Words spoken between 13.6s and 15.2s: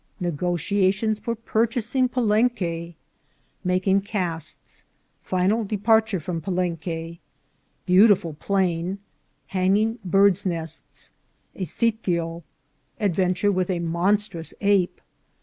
a monstrous Ape.